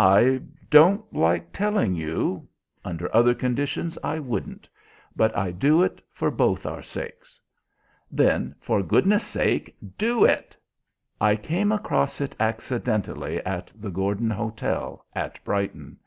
[0.00, 0.40] "I
[0.70, 2.48] don't like telling you
[2.84, 4.68] under other conditions I wouldn't.
[5.14, 7.40] But I do it for both our sakes."
[8.10, 10.56] "Then, for goodness sake, do it!"
[11.20, 16.00] "I came across it accidentally at the Gordon Hotel at Brighton.